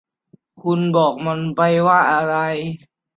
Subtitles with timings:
[0.61, 2.35] คุณบอกมันไปว่าอะไร